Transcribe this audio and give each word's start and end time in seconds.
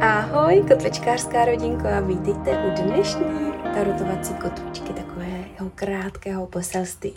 Ahoj, 0.00 0.64
kotvičkářská 0.68 1.44
rodinko 1.44 1.88
a 1.88 2.00
vítejte 2.00 2.50
u 2.50 2.82
dnešní 2.82 3.52
tarotovací 3.74 4.34
kotvičky, 4.34 4.92
takového 4.92 5.70
krátkého 5.74 6.46
poselství. 6.46 7.14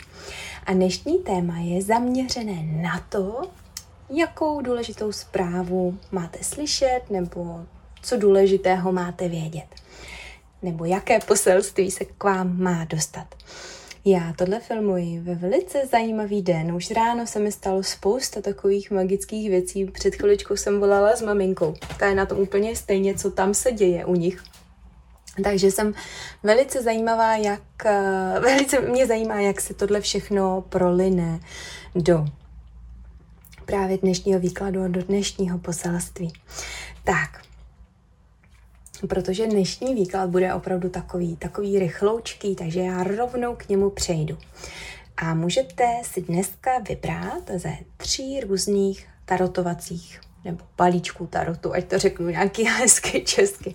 A 0.66 0.72
dnešní 0.72 1.18
téma 1.18 1.58
je 1.58 1.82
zaměřené 1.82 2.62
na 2.82 3.00
to, 3.08 3.42
jakou 4.10 4.60
důležitou 4.60 5.12
zprávu 5.12 5.98
máte 6.12 6.38
slyšet 6.42 7.00
nebo 7.10 7.64
co 8.02 8.16
důležitého 8.16 8.92
máte 8.92 9.28
vědět. 9.28 9.66
Nebo 10.62 10.84
jaké 10.84 11.20
poselství 11.20 11.90
se 11.90 12.04
k 12.04 12.24
vám 12.24 12.62
má 12.62 12.84
dostat. 12.84 13.26
Já 14.04 14.32
tohle 14.36 14.60
filmuji 14.60 15.20
ve 15.20 15.34
velice 15.34 15.86
zajímavý 15.86 16.42
den. 16.42 16.72
Už 16.72 16.90
ráno 16.90 17.26
se 17.26 17.38
mi 17.38 17.52
stalo 17.52 17.82
spousta 17.82 18.40
takových 18.40 18.90
magických 18.90 19.50
věcí. 19.50 19.84
Před 19.84 20.14
chviličkou 20.14 20.56
jsem 20.56 20.80
volala 20.80 21.16
s 21.16 21.22
maminkou. 21.22 21.74
Ta 21.98 22.06
je 22.06 22.14
na 22.14 22.26
tom 22.26 22.38
úplně 22.38 22.76
stejně, 22.76 23.14
co 23.14 23.30
tam 23.30 23.54
se 23.54 23.72
děje 23.72 24.04
u 24.04 24.14
nich. 24.14 24.42
Takže 25.44 25.70
jsem 25.70 25.94
velice 26.42 26.82
zajímavá, 26.82 27.36
jak, 27.36 27.86
eh, 27.86 28.34
velice 28.40 28.80
mě 28.80 29.06
zajímá, 29.06 29.40
jak 29.40 29.60
se 29.60 29.74
tohle 29.74 30.00
všechno 30.00 30.64
proline 30.68 31.40
do 31.94 32.26
právě 33.64 33.98
dnešního 33.98 34.40
výkladu 34.40 34.82
a 34.82 34.88
do 34.88 35.02
dnešního 35.02 35.58
poselství. 35.58 36.32
Tak, 37.04 37.42
protože 39.06 39.46
dnešní 39.46 39.94
výklad 39.94 40.30
bude 40.30 40.54
opravdu 40.54 40.88
takový, 40.88 41.36
takový 41.36 41.78
rychloučký, 41.78 42.54
takže 42.54 42.80
já 42.80 43.04
rovnou 43.04 43.54
k 43.56 43.68
němu 43.68 43.90
přejdu. 43.90 44.38
A 45.16 45.34
můžete 45.34 45.84
si 46.02 46.22
dneska 46.22 46.78
vybrat 46.88 47.50
ze 47.56 47.72
tří 47.96 48.40
různých 48.40 49.08
tarotovacích 49.24 50.20
nebo 50.44 50.64
balíčků 50.76 51.26
tarotu, 51.26 51.74
ať 51.74 51.84
to 51.84 51.98
řeknu 51.98 52.28
nějaký 52.28 52.64
hezky 52.78 53.20
česky. 53.24 53.72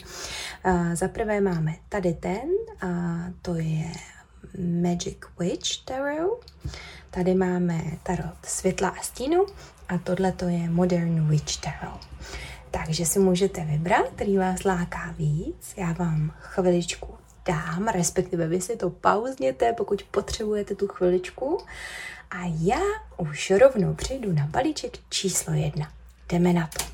Za 0.94 1.08
prvé 1.08 1.42
máme 1.42 1.76
tady 1.90 2.14
ten, 2.14 2.50
a 2.82 2.88
to 3.42 3.56
je 3.56 3.92
Magic 4.82 5.18
Witch 5.40 5.86
Tarot. 5.86 6.46
Tady 7.12 7.36
máme 7.36 7.82
tarot 8.04 8.46
světla 8.46 8.90
a 8.90 9.02
stínu 9.02 9.46
a 9.90 9.98
tohle 9.98 10.32
to 10.32 10.46
je 10.46 10.70
Modern 10.70 11.28
Witch 11.28 11.58
Tarot. 11.58 12.08
Takže 12.74 13.06
si 13.06 13.20
můžete 13.20 13.66
vybrat, 13.66 14.10
který 14.16 14.38
vás 14.38 14.64
láká 14.64 15.14
víc. 15.18 15.74
Já 15.78 15.94
vám 15.94 16.34
chviličku 16.40 17.18
dám, 17.46 17.88
respektive 17.88 18.48
vy 18.48 18.62
si 18.62 18.78
to 18.78 18.90
pauzněte, 18.90 19.74
pokud 19.74 20.04
potřebujete 20.04 20.76
tu 20.76 20.88
chviličku. 20.88 21.58
A 22.32 22.38
já 22.62 22.80
už 23.18 23.52
rovnou 23.52 23.94
přejdu 23.94 24.34
na 24.34 24.48
balíček 24.48 24.94
číslo 25.10 25.54
jedna. 25.54 25.92
Jdeme 26.30 26.54
na 26.54 26.68
to. 26.68 26.86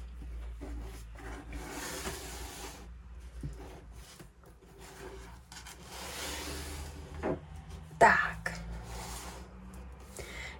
Tak. 7.97 8.59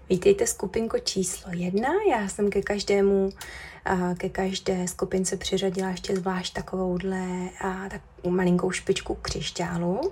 Vítejte 0.10 0.48
skupinko 0.48 1.00
číslo 1.00 1.52
jedna. 1.54 1.90
Já 2.10 2.28
jsem 2.28 2.50
ke 2.50 2.62
každému 2.62 3.30
ke 4.18 4.30
každé 4.30 4.88
skupince 4.88 5.38
přiřadila 5.38 5.90
ještě 5.90 6.16
zvlášť 6.16 6.54
takovouhle 6.54 7.50
a, 7.62 7.90
tak 7.90 8.02
malinkou 8.30 8.72
špičku 8.72 9.16
křišťálu. 9.16 10.12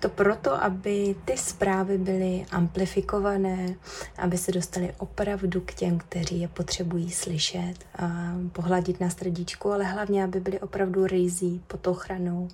To 0.00 0.08
proto, 0.08 0.64
aby 0.64 1.16
ty 1.24 1.36
zprávy 1.36 1.98
byly 1.98 2.46
amplifikované, 2.50 3.74
aby 4.18 4.38
se 4.38 4.52
dostali 4.52 4.94
opravdu 4.98 5.60
k 5.60 5.74
těm, 5.74 5.98
kteří 5.98 6.40
je 6.40 6.48
potřebují 6.48 7.10
slyšet, 7.10 7.74
a 7.98 8.34
pohladit 8.52 9.00
na 9.00 9.10
srdíčku, 9.10 9.72
ale 9.72 9.84
hlavně, 9.84 10.24
aby 10.24 10.40
byly 10.40 10.60
opravdu 10.60 11.06
rizí 11.06 11.62
pod 11.66 11.86
ochranou 11.86 12.48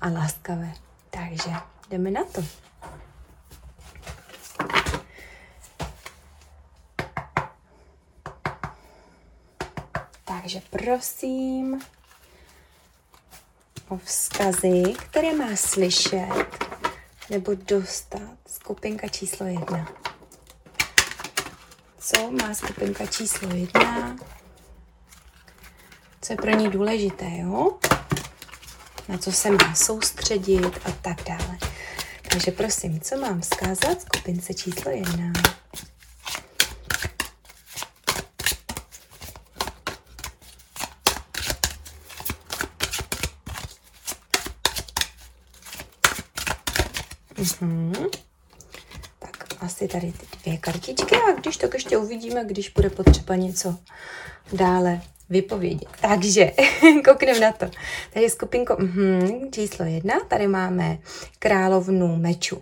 a 0.00 0.08
láskavé. 0.08 0.72
Takže 1.10 1.50
jdeme 1.90 2.10
na 2.10 2.24
to. 2.24 2.69
Takže 10.40 10.62
prosím 10.70 11.80
o 13.88 13.96
vzkazy, 13.96 14.82
které 14.98 15.32
má 15.32 15.56
slyšet 15.56 16.66
nebo 17.30 17.54
dostat 17.54 18.38
skupinka 18.46 19.08
číslo 19.08 19.46
jedna. 19.46 19.92
Co 21.98 22.30
má 22.30 22.54
skupinka 22.54 23.06
číslo 23.06 23.48
jedna? 23.54 24.16
Co 26.20 26.32
je 26.32 26.36
pro 26.36 26.50
ní 26.50 26.70
důležité, 26.70 27.30
jo? 27.36 27.78
Na 29.08 29.18
co 29.18 29.32
se 29.32 29.50
má 29.50 29.74
soustředit 29.74 30.78
a 30.84 30.92
tak 31.02 31.22
dále. 31.22 31.58
Takže 32.30 32.50
prosím, 32.50 33.00
co 33.00 33.16
mám 33.16 33.40
vzkázat 33.40 34.00
skupince 34.00 34.54
číslo 34.54 34.90
jedna? 34.90 35.32
Mm-hmm. 47.62 48.08
Tak 49.18 49.46
asi 49.60 49.88
tady 49.88 50.12
ty 50.12 50.26
dvě 50.42 50.58
kartičky 50.58 51.16
a 51.16 51.32
když 51.40 51.56
tak 51.56 51.74
ještě 51.74 51.96
uvidíme, 51.96 52.44
když 52.44 52.70
bude 52.70 52.90
potřeba 52.90 53.36
něco 53.36 53.76
dále 54.52 55.00
vypovědět. 55.30 55.88
Takže 56.00 56.52
koukneme 57.04 57.40
na 57.40 57.52
to. 57.52 57.66
Tady 58.14 58.30
skupinko 58.30 58.76
mm, 58.78 59.52
číslo 59.52 59.84
jedna, 59.84 60.14
tady 60.28 60.46
máme 60.46 60.98
královnu 61.38 62.16
mečů. 62.16 62.60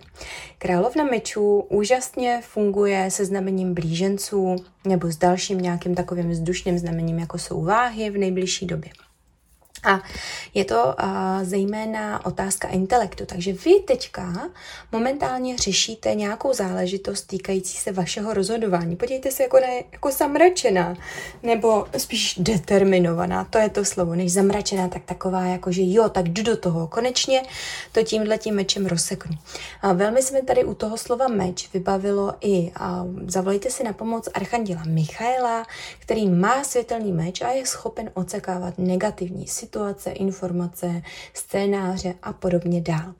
Královna 0.57 1.03
mečů 1.03 1.59
úžasně 1.59 2.41
funguje 2.43 3.11
se 3.11 3.25
znamením 3.25 3.73
blíženců 3.73 4.55
nebo 4.85 5.07
s 5.07 5.17
dalším 5.17 5.57
nějakým 5.57 5.95
takovým 5.95 6.29
vzdušným 6.29 6.79
znamením, 6.79 7.19
jako 7.19 7.37
jsou 7.37 7.63
váhy 7.63 8.09
v 8.09 8.17
nejbližší 8.17 8.65
době. 8.65 8.91
A 9.83 10.01
je 10.53 10.65
to 10.65 10.95
uh, 11.03 11.43
zejména 11.43 12.25
otázka 12.25 12.67
intelektu. 12.67 13.25
Takže 13.25 13.53
vy 13.53 13.79
teďka 13.87 14.49
momentálně 14.91 15.57
řešíte 15.57 16.15
nějakou 16.15 16.53
záležitost 16.53 17.21
týkající 17.21 17.77
se 17.77 17.91
vašeho 17.91 18.33
rozhodování. 18.33 18.95
Podívejte 18.95 19.31
se 19.31 19.43
jako, 19.43 19.59
ne, 19.59 19.83
jako 19.91 20.11
zamračená, 20.11 20.95
nebo 21.43 21.87
spíš 21.97 22.35
determinovaná, 22.37 23.43
to 23.43 23.57
je 23.57 23.69
to 23.69 23.85
slovo, 23.85 24.15
než 24.15 24.31
zamračená, 24.31 24.87
tak 24.87 25.03
taková 25.05 25.45
jako, 25.45 25.71
že 25.71 25.81
jo, 25.85 26.09
tak 26.09 26.27
jdu 26.29 26.43
do 26.43 26.57
toho. 26.57 26.87
Konečně 26.87 27.43
to 27.91 28.03
tímhle 28.03 28.37
tím 28.37 28.55
mečem 28.55 28.85
rozseknu. 28.85 29.37
A 29.81 29.93
velmi 29.93 30.21
se 30.21 30.33
mi 30.33 30.41
tady 30.41 30.63
u 30.63 30.73
toho 30.73 30.97
slova 30.97 31.27
meč 31.27 31.69
vybavilo 31.73 32.33
i, 32.41 32.71
a 32.75 33.05
zavolejte 33.27 33.69
si 33.69 33.83
na 33.83 33.93
pomoc 33.93 34.29
Archanděla 34.33 34.83
Michaela, 34.85 35.65
který 35.99 36.29
má 36.29 36.63
světelný 36.63 37.11
meč 37.11 37.41
a 37.41 37.51
je 37.51 37.65
schopen 37.65 38.11
odsekávat 38.13 38.73
negativní 38.77 39.47
situace 39.47 39.68
situace, 39.69 40.11
informace, 40.11 41.01
scénáře 41.33 42.13
a 42.21 42.33
podobně 42.33 42.81
dál. 42.81 43.13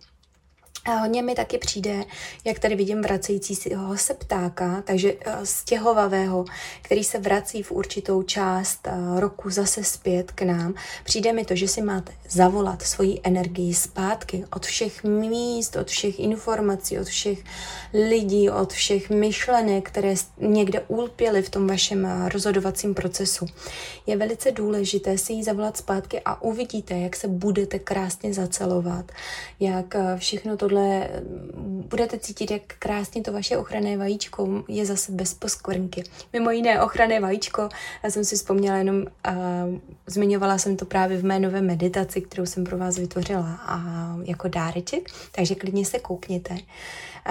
A 0.90 0.96
hodně 0.96 1.22
mi 1.22 1.36
taky 1.36 1.58
přijde, 1.58 2.04
jak 2.46 2.60
tady 2.60 2.76
vidím 2.76 3.02
vracející 3.02 3.56
se 3.96 4.14
ptáka, 4.14 4.84
takže 4.86 5.14
eh, 5.26 5.46
stěhovavého, 5.46 6.46
který 6.82 7.04
se 7.04 7.20
vrací 7.20 7.64
v 7.64 7.72
určitou 7.72 8.24
část 8.24 8.88
eh, 8.88 9.20
roku 9.20 9.50
zase 9.50 9.84
zpět 9.84 10.32
k 10.32 10.42
nám. 10.42 10.74
Přijde 11.04 11.34
mi 11.34 11.46
to, 11.46 11.56
že 11.56 11.68
si 11.68 11.82
máte 11.82 12.12
zavolat 12.30 12.82
svoji 12.82 13.20
energii 13.24 13.74
zpátky 13.74 14.46
od 14.56 14.66
všech 14.66 15.04
míst, 15.04 15.76
od 15.76 15.88
všech 15.88 16.20
informací, 16.20 17.00
od 17.00 17.08
všech 17.08 17.44
lidí, 17.94 18.50
od 18.50 18.74
všech 18.74 19.10
myšlenek, 19.10 19.88
které 19.88 20.16
někde 20.38 20.82
ulpěly 20.88 21.42
v 21.42 21.50
tom 21.50 21.68
vašem 21.68 22.06
eh, 22.06 22.30
rozhodovacím 22.30 22.94
procesu. 22.94 23.46
Je 24.08 24.18
velice 24.18 24.52
důležité 24.52 25.18
si 25.18 25.34
ji 25.34 25.44
zavolat 25.44 25.78
zpátky 25.78 26.22
a 26.26 26.42
uvidíte, 26.42 26.98
jak 26.98 27.16
se 27.16 27.28
budete 27.28 27.80
krásně 27.80 28.34
zacelovat, 28.34 29.12
jak 29.60 29.96
všechno 30.18 30.58
tohle 30.58 30.79
tohle 30.80 31.10
budete 31.90 32.20
cítit, 32.20 32.52
jak 32.52 32.62
krásně 32.80 33.22
to 33.22 33.32
vaše 33.32 33.58
ochranné 33.58 33.98
vajíčko 33.98 34.64
je 34.68 34.86
zase 34.86 35.12
bez 35.12 35.34
poskvrnky. 35.34 36.04
Mimo 36.34 36.52
jiné 36.52 36.82
ochranné 36.82 37.20
vajíčko, 37.20 37.70
já 38.04 38.12
jsem 38.12 38.26
si 38.26 38.36
vzpomněla 38.36 38.78
jenom, 38.78 38.98
uh, 38.98 39.04
zmiňovala 40.08 40.58
jsem 40.58 40.78
to 40.78 40.86
právě 40.86 41.18
v 41.18 41.26
mé 41.26 41.40
nové 41.40 41.62
meditaci, 41.62 42.22
kterou 42.22 42.46
jsem 42.46 42.64
pro 42.64 42.78
vás 42.78 42.98
vytvořila 42.98 43.60
a 43.66 43.82
jako 44.24 44.48
dáreček, 44.48 45.10
takže 45.32 45.56
klidně 45.56 45.86
se 45.86 46.00
koukněte. 46.00 46.58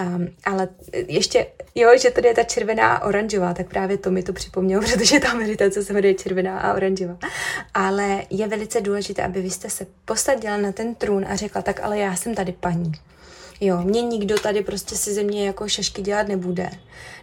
Um, 0.06 0.28
ale 0.44 0.68
ještě, 0.92 1.46
jo, 1.74 1.90
že 1.98 2.10
tady 2.10 2.28
je 2.28 2.34
ta 2.34 2.42
červená 2.42 2.94
a 2.94 3.06
oranžová, 3.06 3.54
tak 3.54 3.68
právě 3.68 3.98
to 3.98 4.10
mi 4.10 4.22
to 4.22 4.32
připomnělo, 4.32 4.82
protože 4.92 5.20
ta 5.20 5.34
meditace 5.34 5.84
se 5.84 5.92
jmenuje 5.92 6.14
červená 6.14 6.60
a 6.60 6.74
oranžová. 6.74 7.18
Ale 7.74 8.22
je 8.30 8.48
velice 8.48 8.80
důležité, 8.80 9.22
aby 9.22 9.42
vy 9.42 9.50
jste 9.50 9.70
se 9.70 9.86
posadila 10.04 10.56
na 10.56 10.72
ten 10.72 10.94
trůn 10.94 11.24
a 11.28 11.36
řekla, 11.36 11.62
tak 11.62 11.80
ale 11.80 11.98
já 11.98 12.16
jsem 12.16 12.34
tady 12.34 12.52
paní 12.52 12.92
Jo, 13.60 13.82
mě 13.82 14.02
nikdo 14.02 14.38
tady 14.38 14.62
prostě 14.62 14.96
si 14.96 15.14
ze 15.14 15.22
mě 15.22 15.46
jako 15.46 15.68
šašky 15.68 16.02
dělat 16.02 16.28
nebude. 16.28 16.70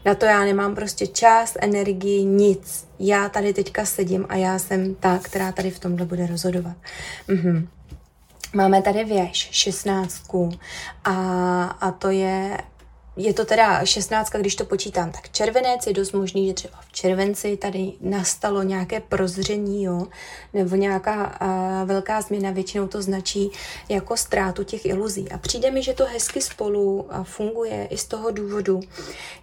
Na 0.06 0.16
to 0.16 0.26
já 0.26 0.40
nemám 0.44 0.76
prostě 0.76 1.08
čas, 1.08 1.58
energii, 1.62 2.24
nic. 2.24 2.88
Já 3.00 3.30
tady 3.30 3.54
teďka 3.54 3.86
sedím 3.86 4.26
a 4.30 4.36
já 4.36 4.60
jsem 4.60 4.96
ta, 4.96 5.20
která 5.24 5.52
tady 5.52 5.72
v 5.72 5.80
tomhle 5.80 6.06
bude 6.06 6.28
rozhodovat. 6.28 6.76
Mhm. 7.28 7.68
Máme 8.54 8.82
tady 8.82 9.04
věž, 9.04 9.50
šestnáctku 9.52 10.52
a, 11.04 11.64
a 11.64 11.92
to 11.92 12.10
je 12.10 12.58
je 13.18 13.34
to 13.34 13.46
teda 13.46 13.86
16, 13.86 14.30
když 14.30 14.56
to 14.56 14.66
počítám, 14.66 15.12
tak 15.12 15.30
červenec 15.30 15.88
je 15.88 15.94
dost 15.94 16.12
možný, 16.12 16.48
že 16.48 16.54
třeba 16.54 16.82
v 16.82 16.92
červenci 16.92 17.58
tady 17.58 17.94
nastalo 18.02 18.64
nějaké 18.64 19.00
prozření, 19.00 19.84
jo, 19.84 20.08
nebo 20.54 20.76
nějaká 20.76 21.38
uh, 21.42 21.88
velká 21.88 22.22
změna, 22.22 22.52
většinou 22.52 22.88
to 22.88 23.02
značí 23.02 23.52
jako 23.90 24.18
ztrátu 24.18 24.64
těch 24.64 24.86
iluzí. 24.86 25.32
A 25.32 25.38
přijde 25.38 25.72
mi, 25.72 25.84
že 25.84 25.94
to 25.94 26.06
hezky 26.06 26.42
spolu 26.42 27.10
funguje 27.24 27.88
i 27.92 27.98
z 27.98 28.06
toho 28.06 28.32
důvodu, 28.32 28.80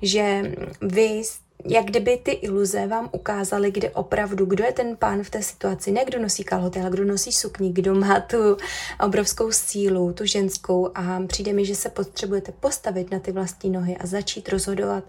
že 0.02 0.52
vy 0.80 1.22
jak 1.64 1.84
kdyby 1.84 2.16
ty 2.16 2.30
iluze 2.30 2.86
vám 2.86 3.08
ukázaly, 3.12 3.70
kde 3.70 3.90
opravdu, 3.90 4.46
kdo 4.46 4.64
je 4.64 4.72
ten 4.72 4.96
pán 4.96 5.22
v 5.22 5.30
té 5.30 5.42
situaci, 5.42 5.92
ne 5.92 6.04
kdo 6.04 6.18
nosí 6.18 6.44
kalhoty, 6.44 6.80
ale 6.80 6.90
kdo 6.90 7.04
nosí 7.04 7.32
sukni, 7.32 7.72
kdo 7.72 7.94
má 7.94 8.20
tu 8.20 8.56
obrovskou 9.04 9.52
sílu, 9.52 10.12
tu 10.12 10.26
ženskou 10.26 10.90
a 10.94 11.22
přijde 11.26 11.52
mi, 11.52 11.64
že 11.64 11.74
se 11.74 11.88
potřebujete 11.88 12.52
postavit 12.60 13.10
na 13.10 13.18
ty 13.18 13.32
vlastní 13.32 13.70
nohy 13.70 13.96
a 13.96 14.06
začít 14.06 14.48
rozhodovat 14.48 15.04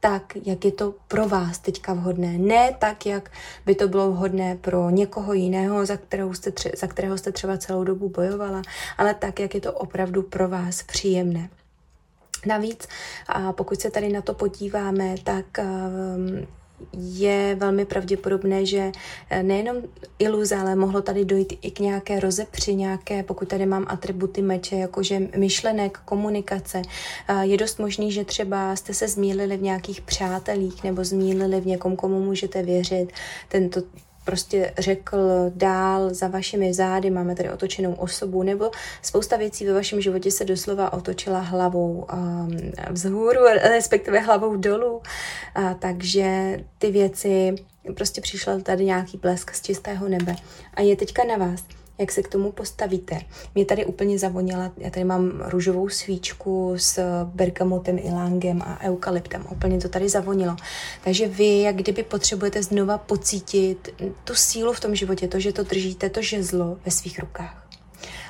tak, 0.00 0.36
jak 0.44 0.64
je 0.64 0.72
to 0.72 0.94
pro 1.08 1.28
vás 1.28 1.58
teďka 1.58 1.92
vhodné. 1.94 2.38
Ne 2.38 2.74
tak, 2.78 3.06
jak 3.06 3.30
by 3.66 3.74
to 3.74 3.88
bylo 3.88 4.10
vhodné 4.10 4.56
pro 4.56 4.90
někoho 4.90 5.32
jiného, 5.32 5.86
za, 5.86 5.96
kterou 5.96 6.34
jste 6.34 6.50
tře- 6.50 6.76
za 6.76 6.86
kterého 6.86 7.18
jste 7.18 7.32
třeba 7.32 7.58
celou 7.58 7.84
dobu 7.84 8.08
bojovala, 8.08 8.62
ale 8.98 9.14
tak, 9.14 9.40
jak 9.40 9.54
je 9.54 9.60
to 9.60 9.72
opravdu 9.72 10.22
pro 10.22 10.48
vás 10.48 10.82
příjemné. 10.82 11.48
Navíc, 12.46 12.88
a 13.26 13.52
pokud 13.52 13.80
se 13.80 13.90
tady 13.90 14.08
na 14.08 14.22
to 14.22 14.34
podíváme, 14.34 15.14
tak 15.24 15.46
um, 15.58 16.46
je 16.92 17.54
velmi 17.54 17.84
pravděpodobné, 17.84 18.66
že 18.66 18.92
eh, 19.30 19.42
nejenom 19.42 19.76
iluze, 20.18 20.56
ale 20.56 20.76
mohlo 20.76 21.02
tady 21.02 21.24
dojít 21.24 21.58
i 21.62 21.70
k 21.70 21.80
nějaké 21.80 22.20
rozepři, 22.20 22.74
nějaké, 22.74 23.22
pokud 23.22 23.48
tady 23.48 23.66
mám 23.66 23.86
atributy 23.88 24.42
meče, 24.42 24.76
jakože 24.76 25.20
myšlenek, 25.36 25.98
komunikace. 26.04 26.82
Je 27.40 27.56
dost 27.56 27.78
možný, 27.78 28.12
že 28.12 28.24
třeba 28.24 28.76
jste 28.76 28.94
se 28.94 29.08
zmílili 29.08 29.56
v 29.56 29.62
nějakých 29.62 30.00
přátelích 30.00 30.84
nebo 30.84 31.04
zmílili 31.04 31.60
v 31.60 31.66
někom, 31.66 31.96
komu 31.96 32.24
můžete 32.24 32.62
věřit. 32.62 33.12
Tento 33.48 33.82
prostě 34.28 34.72
řekl 34.78 35.18
dál 35.54 36.14
za 36.14 36.28
vašimi 36.28 36.74
zády, 36.74 37.10
máme 37.10 37.34
tady 37.34 37.50
otočenou 37.50 37.94
osobu, 37.94 38.42
nebo 38.42 38.70
spousta 39.02 39.36
věcí 39.36 39.66
ve 39.66 39.72
vašem 39.72 40.00
životě 40.00 40.30
se 40.30 40.44
doslova 40.44 40.92
otočila 40.92 41.40
hlavou 41.40 42.06
um, 42.12 42.56
vzhůru, 42.90 43.44
respektive 43.62 44.20
hlavou 44.20 44.56
dolů. 44.56 45.02
A, 45.54 45.74
takže 45.74 46.58
ty 46.78 46.90
věci, 46.90 47.54
prostě 47.94 48.20
přišel 48.20 48.60
tady 48.60 48.84
nějaký 48.84 49.16
blesk 49.16 49.54
z 49.54 49.62
čistého 49.62 50.08
nebe. 50.08 50.36
A 50.74 50.80
je 50.80 50.96
teďka 50.96 51.24
na 51.24 51.46
vás, 51.46 51.64
jak 51.98 52.12
se 52.12 52.22
k 52.22 52.28
tomu 52.28 52.52
postavíte. 52.52 53.20
Mě 53.54 53.64
tady 53.64 53.84
úplně 53.84 54.18
zavonila, 54.18 54.72
já 54.76 54.90
tady 54.90 55.04
mám 55.04 55.42
růžovou 55.44 55.88
svíčku 55.88 56.74
s 56.76 57.24
bergamotem, 57.24 57.98
ilangem 58.02 58.62
a 58.62 58.80
eukalyptem. 58.82 59.46
Úplně 59.52 59.78
to 59.78 59.88
tady 59.88 60.08
zavonilo. 60.08 60.56
Takže 61.04 61.28
vy, 61.28 61.60
jak 61.60 61.76
kdyby 61.76 62.02
potřebujete 62.02 62.62
znova 62.62 62.98
pocítit 62.98 63.88
tu 64.24 64.34
sílu 64.34 64.72
v 64.72 64.80
tom 64.80 64.94
životě, 64.94 65.28
to, 65.28 65.40
že 65.40 65.52
to 65.52 65.62
držíte, 65.62 66.10
to 66.10 66.22
žezlo 66.22 66.78
ve 66.84 66.90
svých 66.90 67.18
rukách. 67.18 67.68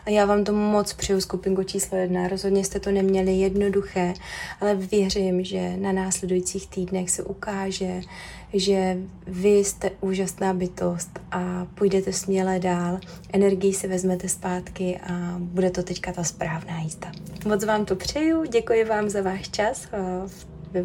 A 0.06 0.10
já 0.10 0.24
vám 0.24 0.44
to 0.44 0.52
moc 0.52 0.92
přeju 0.92 1.20
skupinko 1.20 1.64
číslo 1.64 1.98
jedna. 1.98 2.28
Rozhodně 2.28 2.64
jste 2.64 2.80
to 2.80 2.90
neměli 2.90 3.32
jednoduché, 3.32 4.14
ale 4.60 4.74
věřím, 4.74 5.44
že 5.44 5.76
na 5.76 5.92
následujících 5.92 6.68
týdnech 6.68 7.10
se 7.10 7.22
ukáže, 7.22 8.00
že 8.52 8.96
vy 9.26 9.48
jste 9.48 9.90
úžasná 10.00 10.54
bytost 10.54 11.18
a 11.30 11.66
půjdete 11.74 12.12
směle 12.12 12.58
dál, 12.58 12.98
energii 13.32 13.72
si 13.72 13.88
vezmete 13.88 14.28
zpátky 14.28 15.00
a 15.02 15.34
bude 15.38 15.70
to 15.70 15.82
teďka 15.82 16.12
ta 16.12 16.24
správná 16.24 16.78
jízda. 16.80 17.12
Moc 17.46 17.64
vám 17.64 17.84
to 17.84 17.96
přeju, 17.96 18.44
děkuji 18.44 18.84
vám 18.84 19.08
za 19.08 19.22
váš 19.22 19.48
čas, 19.48 19.88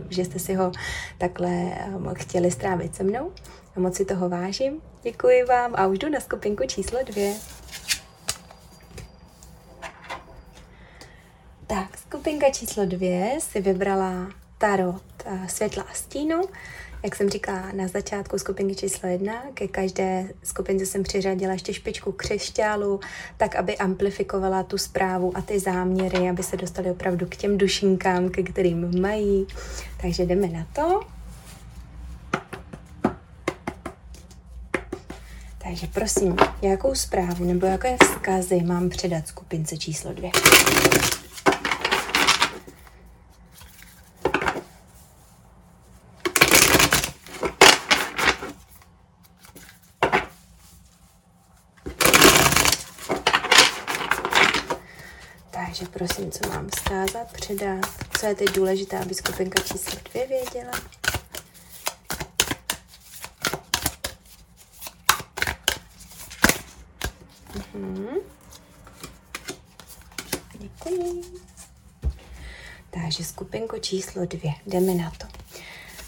že 0.10 0.26
jste 0.26 0.40
si 0.40 0.54
ho 0.54 0.72
takhle 1.18 1.50
eh, 1.50 2.14
chtěli 2.14 2.52
strávit 2.52 2.96
se 2.96 3.04
mnou. 3.04 3.32
A 3.76 3.80
moc 3.80 3.96
si 3.96 4.06
toho 4.06 4.30
vážím. 4.30 4.82
Děkuji 5.04 5.44
vám 5.44 5.74
a 5.76 5.88
už 5.88 6.00
jdu 6.00 6.10
na 6.10 6.20
skupinku 6.20 6.64
číslo 6.68 7.00
dvě. 7.06 7.34
Tak, 11.68 11.98
skupinka 11.98 12.50
číslo 12.50 12.86
dvě 12.86 13.38
si 13.40 13.62
vybrala 13.62 14.32
tarot 14.58 15.04
eh, 15.26 15.48
světla 15.50 15.84
a 15.84 15.94
stínu. 15.94 16.42
Jak 17.04 17.16
jsem 17.16 17.30
říkala 17.30 17.72
na 17.74 17.88
začátku 17.88 18.40
skupinky 18.40 18.76
číslo 18.76 19.10
jedna, 19.10 19.44
ke 19.54 19.68
každé 19.68 20.30
skupince 20.44 20.86
jsem 20.86 21.04
přiřadila 21.04 21.54
ještě 21.54 21.74
špičku 21.74 22.12
křišťálu, 22.12 23.00
tak 23.38 23.56
aby 23.56 23.78
amplifikovala 23.78 24.64
tu 24.64 24.78
zprávu 24.78 25.38
a 25.38 25.42
ty 25.42 25.60
záměry, 25.60 26.30
aby 26.30 26.44
se 26.44 26.58
dostali 26.58 26.92
opravdu 26.92 27.26
k 27.26 27.36
těm 27.36 27.58
dušinkám, 27.58 28.30
ke 28.30 28.44
kterým 28.44 29.02
mají. 29.02 29.48
Takže 30.02 30.26
jdeme 30.26 30.48
na 30.48 30.68
to. 30.74 31.02
Takže 35.64 35.88
prosím, 35.88 36.36
jakou 36.62 36.96
zprávu 36.96 37.46
nebo 37.46 37.66
jaké 37.66 37.98
vzkazy 38.02 38.62
mám 38.62 38.90
předat 38.90 39.28
skupince 39.28 39.78
číslo 39.78 40.14
dvě? 40.14 40.32
Takže 55.84 56.06
prosím, 56.06 56.32
co 56.32 56.50
mám 56.50 56.70
vzkázat, 56.70 57.34
předat, 57.34 57.86
co 58.20 58.26
je 58.26 58.36
teď 58.36 58.56
důležité, 58.56 59.00
aby 59.00 59.14
skupinka 59.14 59.64
číslo 59.64 60.00
dvě 60.12 60.28
věděla. 60.28 60.72
Mhm. 67.74 68.18
Děkuji. 70.54 71.22
Takže 72.90 73.24
skupinko 73.24 73.80
číslo 73.80 74.26
dvě, 74.26 74.52
jdeme 74.66 74.94
na 74.94 75.12
to. 75.18 75.28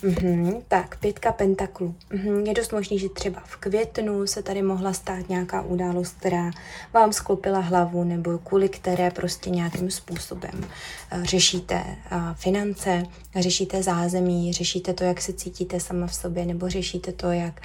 Mm-hmm, 0.04 0.62
tak, 0.68 1.00
pětka 1.00 1.32
pentaklů. 1.32 1.96
Mm-hmm, 2.12 2.48
je 2.48 2.54
dost 2.54 2.72
možný, 2.72 3.00
že 3.00 3.10
třeba 3.10 3.44
v 3.46 3.58
květnu 3.58 4.28
se 4.28 4.44
tady 4.44 4.62
mohla 4.62 4.94
stát 4.94 5.30
nějaká 5.30 5.62
událost, 5.62 6.16
která 6.20 6.52
vám 6.94 7.14
sklopila 7.14 7.60
hlavu 7.60 8.04
nebo 8.04 8.38
kvůli 8.38 8.70
které 8.70 9.12
prostě 9.12 9.50
nějakým 9.50 9.92
způsobem 9.92 10.66
uh, 11.14 11.24
řešíte 11.24 11.84
uh, 12.12 12.34
finance, 12.34 13.04
řešíte 13.36 13.84
zázemí, 13.84 14.54
řešíte 14.54 14.94
to, 14.94 15.04
jak 15.04 15.22
se 15.22 15.34
cítíte 15.34 15.80
sama 15.80 16.08
v 16.08 16.16
sobě 16.16 16.46
nebo 16.46 16.70
řešíte 16.70 17.12
to, 17.12 17.32
jak 17.32 17.62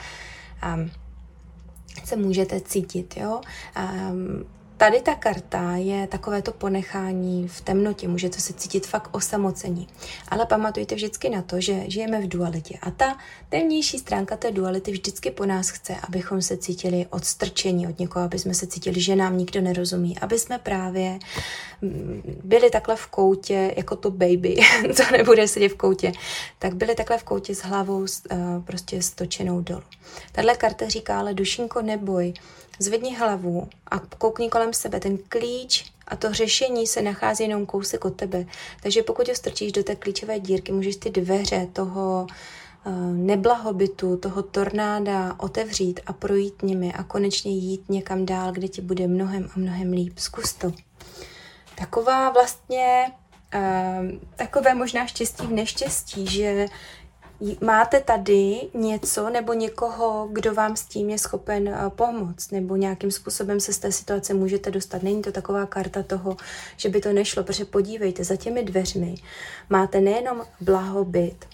um, 0.74 0.90
se 2.04 2.16
můžete 2.16 2.60
cítit, 2.60 3.16
jo. 3.16 3.40
Um, 4.10 4.44
Tady 4.80 5.00
ta 5.00 5.14
karta 5.14 5.76
je 5.76 6.06
takové 6.06 6.42
to 6.42 6.52
ponechání 6.52 7.48
v 7.48 7.60
temnotě, 7.60 8.08
můžete 8.08 8.40
se 8.40 8.52
cítit 8.52 8.86
fakt 8.86 9.08
osamocení. 9.12 9.88
Ale 10.28 10.46
pamatujte 10.46 10.94
vždycky 10.94 11.28
na 11.30 11.42
to, 11.42 11.60
že 11.60 11.84
žijeme 11.86 12.20
v 12.20 12.28
dualitě 12.28 12.78
a 12.82 12.90
ta 12.90 13.18
temnější 13.48 13.98
stránka 13.98 14.36
té 14.36 14.50
duality 14.50 14.92
vždycky 14.92 15.30
po 15.30 15.46
nás 15.46 15.70
chce, 15.70 15.96
abychom 16.08 16.42
se 16.42 16.56
cítili 16.56 17.06
odstrčení 17.10 17.88
od 17.88 17.98
někoho, 17.98 18.24
aby 18.24 18.38
jsme 18.38 18.54
se 18.54 18.66
cítili, 18.66 19.00
že 19.00 19.16
nám 19.16 19.38
nikdo 19.38 19.60
nerozumí, 19.60 20.18
aby 20.18 20.38
jsme 20.38 20.58
právě 20.58 21.18
mm, 21.82 22.40
byli 22.44 22.70
takhle 22.70 22.96
v 22.96 23.06
koutě, 23.06 23.74
jako 23.76 23.96
to 23.96 24.10
baby, 24.10 24.56
co 24.94 25.02
nebude 25.12 25.48
sedět 25.48 25.68
v 25.68 25.76
koutě, 25.76 26.12
tak 26.58 26.74
byli 26.74 26.94
takhle 26.94 27.18
v 27.18 27.24
koutě 27.24 27.54
s 27.54 27.62
hlavou 27.62 27.98
uh, 27.98 28.06
prostě 28.64 29.02
stočenou 29.02 29.60
dolů. 29.60 29.82
Tahle 30.32 30.56
karta 30.56 30.88
říká, 30.88 31.18
ale 31.18 31.34
dušinko 31.34 31.82
neboj, 31.82 32.34
Zvedni 32.82 33.16
hlavu 33.16 33.68
a 33.90 33.98
koukni 33.98 34.50
kolem 34.50 34.72
sebe. 34.72 35.00
Ten 35.00 35.18
klíč 35.28 35.92
a 36.08 36.16
to 36.16 36.32
řešení 36.32 36.86
se 36.86 37.02
nachází 37.02 37.44
jenom 37.44 37.66
kousek 37.66 38.04
od 38.04 38.16
tebe. 38.16 38.46
Takže 38.82 39.02
pokud 39.02 39.28
ho 39.28 39.34
strčíš 39.34 39.72
do 39.72 39.84
té 39.84 39.96
klíčové 39.96 40.40
dírky, 40.40 40.72
můžeš 40.72 40.96
ty 40.96 41.10
dveře 41.10 41.68
toho 41.72 42.26
uh, 42.86 42.92
neblahobytu, 43.12 44.16
toho 44.16 44.42
tornáda 44.42 45.34
otevřít 45.38 46.00
a 46.06 46.12
projít 46.12 46.62
nimi 46.62 46.92
a 46.92 47.02
konečně 47.04 47.52
jít 47.52 47.88
někam 47.88 48.26
dál, 48.26 48.52
kde 48.52 48.68
ti 48.68 48.82
bude 48.82 49.06
mnohem 49.06 49.50
a 49.54 49.58
mnohem 49.58 49.92
líp. 49.92 50.18
Zkus 50.18 50.52
to. 50.52 50.72
Taková 51.74 52.30
vlastně, 52.30 53.12
uh, 53.54 54.18
takové 54.36 54.74
možná 54.74 55.06
štěstí 55.06 55.46
v 55.46 55.52
neštěstí, 55.52 56.26
že 56.26 56.66
máte 57.60 58.00
tady 58.00 58.60
něco 58.74 59.30
nebo 59.30 59.52
někoho, 59.52 60.28
kdo 60.32 60.54
vám 60.54 60.76
s 60.76 60.84
tím 60.84 61.10
je 61.10 61.18
schopen 61.18 61.68
eh, 61.68 61.90
pomoct, 61.90 62.52
nebo 62.52 62.76
nějakým 62.76 63.10
způsobem 63.10 63.60
se 63.60 63.72
z 63.72 63.78
té 63.78 63.92
situace 63.92 64.34
můžete 64.34 64.70
dostat. 64.70 65.02
Není 65.02 65.22
to 65.22 65.32
taková 65.32 65.66
karta 65.66 66.02
toho, 66.02 66.36
že 66.76 66.88
by 66.88 67.00
to 67.00 67.12
nešlo, 67.12 67.44
protože 67.44 67.64
podívejte, 67.64 68.24
za 68.24 68.36
těmi 68.36 68.62
dveřmi 68.62 69.14
máte 69.70 70.00
nejenom 70.00 70.42
blahobyt, 70.60 71.46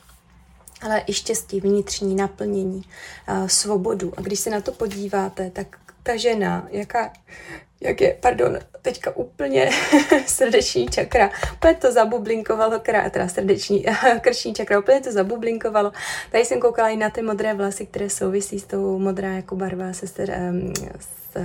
ale 0.83 1.03
i 1.07 1.13
štěstí, 1.13 1.61
vnitřní 1.61 2.15
naplnění, 2.15 2.83
eh, 3.29 3.49
svobodu. 3.49 4.13
A 4.17 4.21
když 4.21 4.41
se 4.41 4.51
na 4.51 4.61
to 4.61 4.73
podíváte, 4.73 5.51
tak 5.51 5.79
ta 6.03 6.17
žena, 6.17 6.69
jaká, 6.71 7.13
jak 7.81 8.01
je, 8.01 8.17
pardon, 8.21 8.59
teďka 8.83 9.17
úplně 9.17 9.71
srdeční 10.27 10.87
čakra, 10.87 11.31
úplně 11.55 11.75
to 11.75 11.93
zabublinkovalo, 11.93 12.81
krát, 12.81 13.13
teda 13.13 13.29
srdeční, 13.29 13.85
krční 14.21 14.55
čakra, 14.55 14.79
úplně 14.79 15.01
to 15.01 15.13
zabublinkovalo. 15.13 15.93
Tady 16.31 16.45
jsem 16.45 16.61
koukala 16.61 16.89
i 16.89 16.97
na 16.97 17.11
ty 17.11 17.23
modré 17.23 17.55
vlasy, 17.55 17.87
které 17.87 18.11
souvisí 18.11 18.61
s 18.61 18.65
tou 18.65 18.99
modrá 18.99 19.29
jako 19.29 19.57
barva 19.57 19.93
se, 19.93 20.07
s, 20.07 20.15
s, 21.01 21.37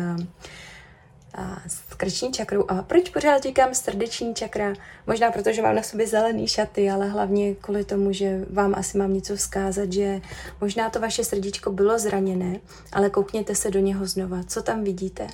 s 1.68 1.94
krční 1.98 2.32
čakrou. 2.32 2.66
A 2.68 2.82
proč 2.82 3.10
pořád 3.10 3.44
říkám 3.44 3.74
srdeční 3.74 4.36
čakra? 4.36 4.74
Možná 5.08 5.32
proto, 5.32 5.52
že 5.52 5.62
mám 5.62 5.76
na 5.76 5.84
sobě 5.84 6.08
zelený 6.08 6.48
šaty, 6.48 6.90
ale 6.90 7.08
hlavně 7.08 7.56
kvůli 7.56 7.84
tomu, 7.84 8.14
že 8.14 8.46
vám 8.50 8.76
asi 8.78 8.98
mám 8.98 9.14
něco 9.14 9.36
vzkázat, 9.36 9.94
že 9.94 10.22
možná 10.62 10.90
to 10.90 11.00
vaše 11.00 11.24
srdíčko 11.24 11.72
bylo 11.72 12.00
zraněné, 12.00 12.60
ale 12.92 13.10
koukněte 13.10 13.56
se 13.56 13.72
do 13.72 13.80
něho 13.80 14.06
znova. 14.06 14.44
Co 14.48 14.62
tam 14.62 14.84
vidíte? 14.84 15.28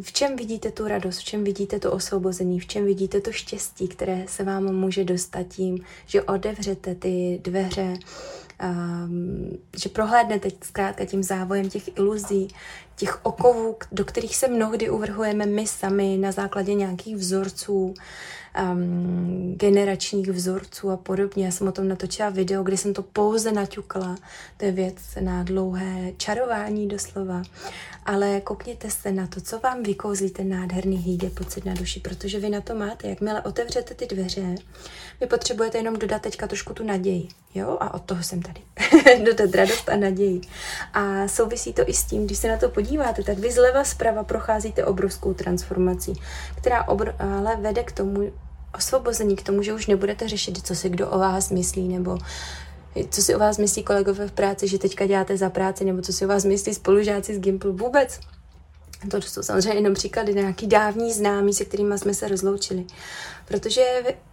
V 0.00 0.12
čem 0.12 0.36
vidíte 0.36 0.70
tu 0.70 0.88
radost, 0.88 1.18
v 1.18 1.24
čem 1.24 1.44
vidíte 1.44 1.80
to 1.80 1.92
osvobození, 1.92 2.60
v 2.60 2.66
čem 2.66 2.84
vidíte 2.84 3.20
to 3.20 3.32
štěstí, 3.32 3.88
které 3.88 4.24
se 4.28 4.44
vám 4.44 4.74
může 4.74 5.04
dostat 5.04 5.42
tím, 5.48 5.84
že 6.06 6.22
odevřete 6.22 6.94
ty 6.94 7.40
dveře, 7.42 7.94
um, 8.62 9.58
že 9.76 9.88
prohlédnete 9.88 10.48
zkrátka 10.64 11.04
tím 11.04 11.22
závojem 11.22 11.70
těch 11.70 11.98
iluzí, 11.98 12.48
těch 12.96 13.26
okovů, 13.26 13.76
do 13.92 14.04
kterých 14.04 14.36
se 14.36 14.48
mnohdy 14.48 14.90
uvrhujeme 14.90 15.46
my 15.46 15.66
sami 15.66 16.16
na 16.16 16.32
základě 16.32 16.74
nějakých 16.74 17.16
vzorců, 17.16 17.94
um, 18.72 19.54
generačních 19.56 20.28
vzorců 20.28 20.90
a 20.90 20.96
podobně. 20.96 21.44
Já 21.44 21.50
jsem 21.50 21.68
o 21.68 21.72
tom 21.72 21.88
natočila 21.88 22.30
video, 22.30 22.62
kde 22.62 22.76
jsem 22.76 22.94
to 22.94 23.02
pouze 23.02 23.52
naťukla. 23.52 24.16
To 24.56 24.64
je 24.64 24.72
věc 24.72 24.96
na 25.20 25.42
dlouhé 25.42 26.12
čarování 26.16 26.88
doslova. 26.88 27.42
Ale 28.06 28.40
koukněte 28.40 28.90
se 28.90 29.12
na 29.12 29.26
to, 29.26 29.40
co 29.40 29.58
vám 29.58 29.82
vykouzlí 29.82 30.30
ten 30.30 30.48
nádherný 30.48 30.96
hýdě 30.96 31.30
pocit 31.30 31.64
na 31.64 31.74
duši, 31.74 32.00
protože 32.00 32.40
vy 32.40 32.50
na 32.50 32.60
to 32.60 32.74
máte. 32.74 33.08
Jakmile 33.08 33.42
otevřete 33.42 33.94
ty 33.94 34.06
dveře, 34.06 34.54
vy 35.20 35.26
potřebujete 35.26 35.78
jenom 35.78 35.96
dodat 35.96 36.22
teďka 36.22 36.46
trošku 36.46 36.74
tu 36.74 36.84
naději. 36.84 37.28
Jo? 37.54 37.76
A 37.80 37.94
od 37.94 38.02
toho 38.02 38.22
jsem 38.22 38.42
tady. 38.46 38.60
dodat 39.24 39.54
radost 39.54 39.88
a 39.88 39.96
naději. 39.96 40.40
A 40.94 41.28
souvisí 41.28 41.72
to 41.72 41.82
i 41.88 41.94
s 41.94 42.04
tím, 42.04 42.26
když 42.26 42.38
se 42.38 42.48
na 42.48 42.56
to 42.56 42.68
podíváte, 42.68 43.22
tak 43.22 43.38
vy 43.38 43.52
zleva 43.52 43.84
zprava 43.84 44.24
procházíte 44.24 44.84
obrovskou 44.84 45.34
transformací, 45.34 46.12
která 46.56 46.86
obr- 46.86 47.14
ale 47.18 47.56
vede 47.56 47.82
k 47.82 47.92
tomu, 47.92 48.32
osvobození 48.74 49.36
k 49.36 49.42
tomu, 49.42 49.62
že 49.62 49.74
už 49.74 49.86
nebudete 49.86 50.28
řešit, 50.28 50.66
co 50.66 50.74
si 50.74 50.88
kdo 50.88 51.10
o 51.10 51.18
vás 51.18 51.50
myslí, 51.50 51.88
nebo 51.88 52.18
co 53.10 53.22
si 53.22 53.34
o 53.34 53.38
vás 53.38 53.58
myslí 53.58 53.82
kolegové 53.82 54.28
v 54.28 54.32
práci, 54.32 54.68
že 54.68 54.78
teďka 54.78 55.06
děláte 55.06 55.36
za 55.36 55.50
práci, 55.50 55.84
nebo 55.84 56.02
co 56.02 56.12
si 56.12 56.24
o 56.24 56.28
vás 56.28 56.44
myslí 56.44 56.74
spolužáci 56.74 57.34
z 57.34 57.38
Gimplu. 57.38 57.72
Vůbec. 57.72 58.20
To 59.10 59.22
jsou 59.22 59.42
samozřejmě 59.42 59.78
jenom 59.78 59.94
příklady 59.94 60.34
nějaký 60.34 60.66
dávní 60.66 61.12
známí, 61.12 61.54
se 61.54 61.64
kterými 61.64 61.98
jsme 61.98 62.14
se 62.14 62.28
rozloučili. 62.28 62.84
Protože 63.48 63.84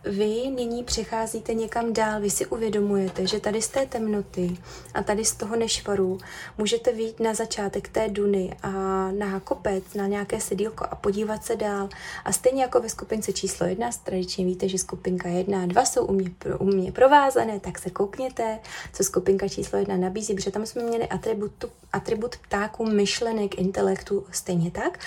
vy 0.04 0.50
nyní 0.56 0.84
přecházíte 0.84 1.54
někam 1.54 1.94
dál, 1.94 2.22
vy 2.22 2.30
si 2.30 2.46
uvědomujete, 2.46 3.28
že 3.28 3.40
tady 3.40 3.62
z 3.62 3.68
té 3.68 3.86
temnoty 3.86 4.58
a 4.94 5.04
tady 5.04 5.26
z 5.26 5.36
toho 5.36 5.56
nešvaru 5.56 6.18
můžete 6.58 6.92
vyjít 6.92 7.20
na 7.20 7.34
začátek 7.34 7.90
té 7.90 8.10
duny 8.10 8.58
a 8.64 8.70
na 9.12 9.40
kopec, 9.40 9.84
na 9.94 10.08
nějaké 10.08 10.42
sedílko 10.42 10.86
a 10.92 10.96
podívat 10.96 11.46
se 11.46 11.56
dál. 11.56 11.90
A 12.26 12.32
stejně 12.32 12.62
jako 12.62 12.80
ve 12.80 12.90
skupince 12.90 13.34
číslo 13.34 13.68
jedna, 13.68 13.90
tradičně 14.04 14.46
víte, 14.46 14.70
že 14.70 14.78
skupinka 14.78 15.30
jedna 15.30 15.64
a 15.64 15.66
dva 15.66 15.86
jsou 15.86 16.06
u 16.06 16.14
mě, 16.14 16.32
u 16.60 16.66
mě 16.66 16.92
provázané, 16.92 17.60
tak 17.60 17.80
se 17.80 17.90
koukněte, 17.90 18.60
co 18.94 19.04
skupinka 19.04 19.48
číslo 19.48 19.80
jedna 19.80 19.98
nabízí, 19.98 20.34
protože 20.34 20.52
tam 20.52 20.66
jsme 20.66 20.84
měli 20.84 21.08
atribut, 21.08 21.66
atribut 21.94 22.38
ptáků, 22.38 22.86
myšlenek, 22.86 23.58
intelektu 23.58 24.26
stejně 24.32 24.72
tak, 24.72 25.00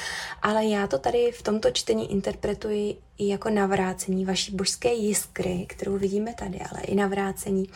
ale 0.42 0.64
já 0.64 0.86
to 0.86 0.98
tady 0.98 1.32
v 1.32 1.42
tomto 1.42 1.70
čtení 1.70 2.12
interpretuji 2.12 3.05
i 3.18 3.28
jako 3.28 3.50
navrácení 3.50 4.24
vaší 4.24 4.56
božské 4.56 4.92
jiskry, 4.92 5.66
kterou 5.68 5.98
vidíme 5.98 6.34
tady, 6.34 6.60
ale 6.60 6.80
i 6.80 6.94
navrácení 6.94 7.68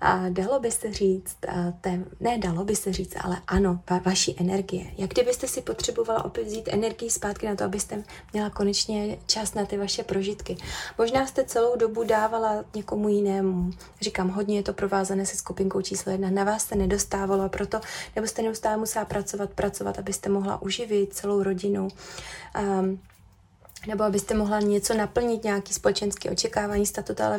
a 0.00 0.28
dalo 0.28 0.60
by 0.60 0.70
se 0.70 0.92
říct, 0.92 1.36
té, 1.80 2.04
ne 2.20 2.38
dalo 2.38 2.64
by 2.64 2.76
se 2.76 2.92
říct, 2.92 3.14
ale 3.20 3.42
ano, 3.46 3.80
va, 3.90 3.98
vaší 3.98 4.36
energie. 4.40 4.86
Jak 4.98 5.10
kdybyste 5.10 5.48
si 5.48 5.62
potřebovala 5.62 6.24
opět 6.24 6.44
vzít 6.44 6.68
energii 6.72 7.10
zpátky 7.10 7.46
na 7.46 7.56
to, 7.56 7.64
abyste 7.64 8.02
měla 8.32 8.50
konečně 8.50 9.18
čas 9.26 9.54
na 9.54 9.64
ty 9.64 9.76
vaše 9.76 10.02
prožitky. 10.02 10.56
Možná 10.98 11.26
jste 11.26 11.44
celou 11.44 11.76
dobu 11.76 12.04
dávala 12.04 12.64
někomu 12.74 13.08
jinému. 13.08 13.70
Říkám, 14.00 14.28
hodně 14.28 14.56
je 14.56 14.62
to 14.62 14.72
provázané 14.72 15.26
se 15.26 15.36
skupinkou 15.36 15.80
číslo 15.80 16.12
jedna. 16.12 16.30
Na 16.30 16.44
vás 16.44 16.66
se 16.66 16.74
nedostávalo 16.74 17.42
a 17.42 17.48
proto, 17.48 17.80
nebo 18.16 18.28
jste 18.28 18.42
neustále 18.42 18.76
musela 18.76 19.04
pracovat, 19.04 19.50
pracovat, 19.50 19.98
abyste 19.98 20.28
mohla 20.28 20.62
uživit 20.62 21.14
celou 21.14 21.42
rodinu. 21.42 21.88
Um, 22.80 23.00
nebo 23.86 24.04
abyste 24.04 24.34
mohla 24.34 24.60
něco 24.60 24.94
naplnit, 24.94 25.44
nějaký 25.44 25.72
společenský 25.74 26.28
očekávání 26.28 26.86
statut, 26.86 27.20
ale 27.20 27.38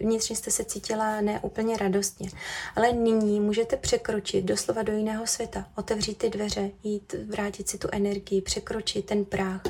vnitřně 0.00 0.36
jste 0.36 0.50
se 0.50 0.64
cítila 0.64 1.20
neúplně 1.20 1.76
radostně. 1.76 2.30
Ale 2.76 2.92
nyní 2.92 3.40
můžete 3.40 3.76
překročit 3.76 4.44
doslova 4.44 4.82
do 4.82 4.92
jiného 4.92 5.26
světa, 5.26 5.66
otevřít 5.76 6.18
ty 6.18 6.30
dveře, 6.30 6.70
jít, 6.82 7.14
vrátit 7.28 7.68
si 7.68 7.78
tu 7.78 7.88
energii, 7.92 8.42
překročit 8.42 9.06
ten 9.06 9.24
práh 9.24 9.62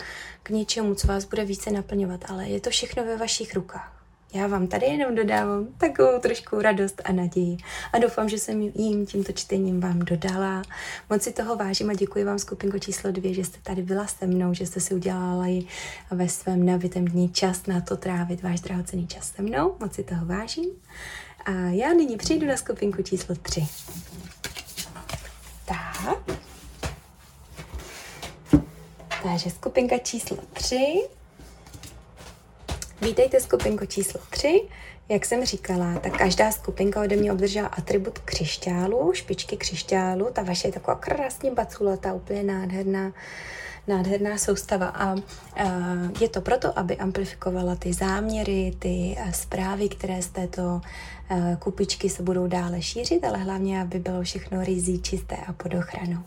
k 0.43 0.51
něčemu, 0.51 0.95
co 0.95 1.07
vás 1.07 1.25
bude 1.25 1.45
více 1.45 1.71
naplňovat, 1.71 2.25
ale 2.29 2.49
je 2.49 2.61
to 2.61 2.71
všechno 2.71 3.05
ve 3.05 3.17
vašich 3.17 3.55
rukách. 3.55 3.98
Já 4.35 4.47
vám 4.47 4.67
tady 4.67 4.87
jenom 4.87 5.15
dodávám 5.15 5.67
takovou 5.79 6.19
trošku 6.19 6.61
radost 6.61 7.03
a 7.05 7.13
naději. 7.13 7.57
A 7.93 7.99
doufám, 7.99 8.29
že 8.29 8.39
jsem 8.39 8.61
jim 8.63 9.07
tímto 9.07 9.33
čtením 9.33 9.81
vám 9.81 9.99
dodala. 9.99 10.63
Moc 11.11 11.23
si 11.23 11.33
toho 11.33 11.57
vážím 11.57 11.91
a 11.91 11.95
děkuji 11.95 12.25
vám 12.25 12.39
skupinko 12.39 12.79
číslo 12.79 13.13
dvě, 13.13 13.35
že 13.35 13.45
jste 13.45 13.59
tady 13.63 13.83
byla 13.83 14.07
se 14.07 14.27
mnou, 14.27 14.55
že 14.55 14.67
jste 14.67 14.81
si 14.81 14.95
udělala 14.95 15.47
i 15.49 15.67
ve 16.11 16.29
svém 16.29 16.67
nabitém 16.67 17.05
dní 17.05 17.29
čas 17.29 17.67
na 17.67 17.81
to 17.81 17.97
trávit 17.97 18.43
váš 18.43 18.61
drahocený 18.61 19.07
čas 19.07 19.33
se 19.37 19.43
mnou. 19.43 19.77
Moc 19.81 19.95
si 19.95 20.05
toho 20.05 20.27
vážím. 20.27 20.71
A 21.45 21.53
já 21.53 21.93
nyní 21.93 22.17
přijdu 22.17 22.47
na 22.47 22.57
skupinku 22.57 23.03
číslo 23.03 23.35
tři. 23.35 23.67
Tak. 25.65 26.19
Takže 29.23 29.51
skupinka 29.51 29.99
číslo 29.99 30.37
tři 30.53 31.09
Vítejte 33.03 33.41
skupinko 33.41 33.87
číslo 33.87 34.21
3. 34.31 34.69
Jak 35.09 35.25
jsem 35.25 35.45
říkala, 35.45 35.99
tak 35.99 36.19
každá 36.19 36.53
skupinka 36.53 37.01
ode 37.03 37.17
mě 37.17 37.33
obdržela 37.33 37.69
atribut 37.69 38.19
křišťálu, 38.19 39.13
špičky 39.15 39.57
křišťálu. 39.57 40.29
Ta 40.33 40.43
vaše 40.43 40.69
je 40.69 40.73
taková 40.73 40.97
krásně 40.97 41.51
baculata, 41.51 42.13
úplně 42.15 42.43
nádherná, 42.43 43.13
nádherná 43.89 44.39
soustava. 44.39 44.87
A, 44.87 45.13
a 45.13 45.17
je 46.21 46.29
to 46.29 46.41
proto, 46.41 46.79
aby 46.79 46.97
amplifikovala 46.97 47.77
ty 47.77 47.93
záměry, 47.93 48.77
ty 48.79 49.19
zprávy, 49.33 49.89
které 49.89 50.23
z 50.23 50.29
této 50.29 50.81
kupičky 51.59 52.09
se 52.09 52.23
budou 52.23 52.47
dále 52.47 52.83
šířit, 52.83 53.25
ale 53.25 53.39
hlavně, 53.39 53.83
aby 53.83 53.99
bylo 53.99 54.23
všechno 54.23 54.65
rizí, 54.65 55.03
čisté 55.03 55.37
a 55.37 55.53
pod 55.53 55.75
ochranou. 55.75 56.23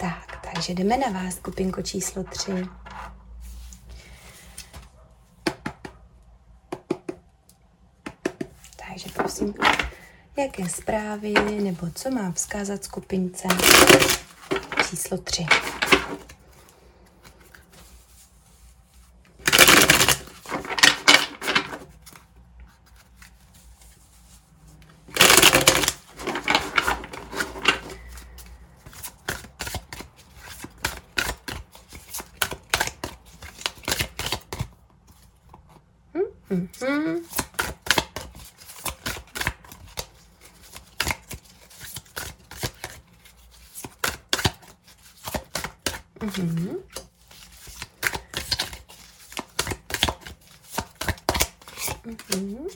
Tak, 0.00 0.48
takže 0.54 0.74
jdeme 0.74 0.96
na 0.96 1.08
vás, 1.08 1.34
skupinko 1.34 1.82
číslo 1.82 2.24
3. 2.24 2.52
Takže 9.02 9.14
prosím, 9.14 9.54
jaké 10.36 10.68
zprávy 10.68 11.32
nebo 11.62 11.90
co 11.94 12.10
má 12.10 12.32
vzkázat 12.32 12.84
skupince 12.84 13.48
číslo 14.90 15.18
3. 15.18 15.46
Mm-hmm. 36.50 37.39
Mhm. 46.38 46.76
Mhm. 52.36 52.66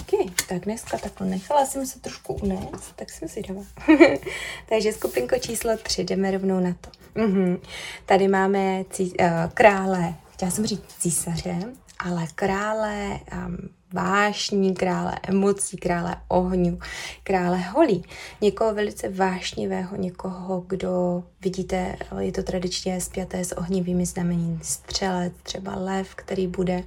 Okay, 0.00 0.26
tak 0.48 0.64
dneska 0.64 0.98
takhle 0.98 1.26
nechala 1.26 1.66
jsem 1.66 1.86
se 1.86 2.00
trošku 2.00 2.34
unést, 2.34 2.92
tak 2.96 3.10
jsem 3.10 3.28
si 3.28 3.42
dala. 3.42 3.64
Takže 4.68 4.92
skupinko 4.92 5.38
číslo 5.38 5.76
tři, 5.76 6.04
jdeme 6.04 6.30
rovnou 6.30 6.60
na 6.60 6.74
to. 6.80 6.90
Mm-hmm. 7.20 7.60
Tady 8.06 8.28
máme 8.28 8.84
cí, 8.90 9.12
uh, 9.20 9.26
krále, 9.54 10.14
chtěla 10.30 10.50
jsem 10.50 10.66
říct 10.66 10.94
císaře, 10.98 11.58
ale 11.98 12.26
krále 12.34 13.20
um, 13.32 13.68
vášní, 13.92 14.74
krále 14.74 15.18
emocí, 15.22 15.76
krále 15.76 16.16
ohňu, 16.28 16.78
krále 17.22 17.58
holí. 17.58 18.04
Někoho 18.40 18.74
velice 18.74 19.08
vášnivého, 19.08 19.96
někoho, 19.96 20.64
kdo 20.66 21.24
vidíte, 21.40 21.96
je 22.18 22.32
to 22.32 22.42
tradičně 22.42 23.00
spjaté 23.00 23.44
s 23.44 23.56
ohnivými 23.56 24.06
znamení 24.06 24.60
střelec, 24.62 25.32
třeba 25.42 25.74
lev, 25.76 26.14
který 26.14 26.46
bude 26.46 26.76
uh, 26.76 26.84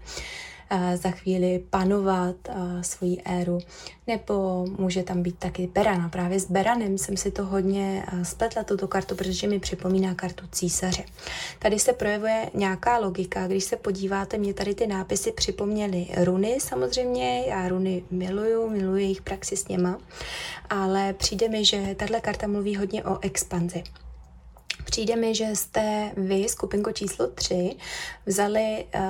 za 0.95 1.11
chvíli 1.11 1.63
panovat 1.69 2.35
svoji 2.81 3.21
éru. 3.25 3.59
Nebo 4.07 4.65
může 4.77 5.03
tam 5.03 5.21
být 5.21 5.37
taky 5.37 5.67
Beran. 5.67 6.01
A 6.01 6.09
právě 6.09 6.39
s 6.39 6.51
Beranem 6.51 6.97
jsem 6.97 7.17
si 7.17 7.31
to 7.31 7.45
hodně 7.45 8.05
spletla, 8.23 8.63
tuto 8.63 8.87
kartu, 8.87 9.15
protože 9.15 9.47
mi 9.47 9.59
připomíná 9.59 10.15
kartu 10.15 10.45
císaře. 10.51 11.03
Tady 11.59 11.79
se 11.79 11.93
projevuje 11.93 12.49
nějaká 12.53 12.97
logika. 12.97 13.47
Když 13.47 13.63
se 13.63 13.75
podíváte, 13.75 14.37
mě 14.37 14.53
tady 14.53 14.75
ty 14.75 14.87
nápisy 14.87 15.31
připomněly 15.31 16.07
runy 16.17 16.57
samozřejmě. 16.61 17.43
Já 17.47 17.67
runy 17.67 18.03
miluju, 18.11 18.69
miluji 18.69 19.03
jejich 19.03 19.21
praxi 19.21 19.57
s 19.57 19.67
něma. 19.67 19.99
Ale 20.69 21.13
přijde 21.13 21.49
mi, 21.49 21.65
že 21.65 21.95
tahle 21.99 22.21
karta 22.21 22.47
mluví 22.47 22.75
hodně 22.75 23.03
o 23.03 23.19
expanzi. 23.21 23.83
Přijde 24.91 25.15
mi, 25.15 25.35
že 25.35 25.45
jste 25.53 26.11
vy, 26.17 26.49
skupinko 26.49 26.91
číslo 26.91 27.27
3, 27.27 27.75
vzali 28.25 28.85
uh, 28.95 29.01